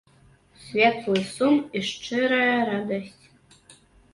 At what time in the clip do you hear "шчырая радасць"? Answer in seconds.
1.91-3.25